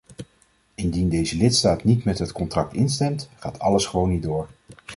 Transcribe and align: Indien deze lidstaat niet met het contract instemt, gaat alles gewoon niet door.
Indien 0.77 1.09
deze 1.09 1.37
lidstaat 1.37 1.83
niet 1.83 2.03
met 2.03 2.19
het 2.19 2.31
contract 2.31 2.73
instemt, 2.73 3.29
gaat 3.37 3.59
alles 3.59 3.85
gewoon 3.85 4.09
niet 4.09 4.23
door. 4.23 4.49